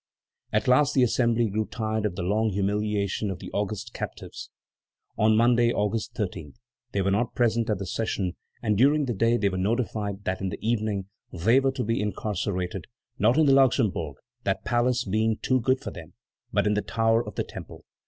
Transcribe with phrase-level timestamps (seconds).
[0.51, 4.49] At last the Assembly grew tired of the long humiliation of the august captives.
[5.15, 6.55] On Monday, August 13,
[6.91, 10.41] they were not present at the session, and during the day they were notified that
[10.41, 12.85] in the evening they were to be incarcerated,
[13.19, 16.13] not in the Luxembourg, that palace being too good for them,
[16.51, 17.85] but in the tower of the Temple.